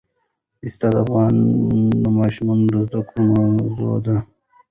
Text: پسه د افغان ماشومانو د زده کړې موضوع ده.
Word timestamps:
پسه 0.59 0.87
د 0.93 0.95
افغان 1.03 1.35
ماشومانو 2.19 2.65
د 2.73 2.75
زده 2.87 2.99
کړې 3.07 3.23
موضوع 3.37 3.95
ده. 4.05 4.17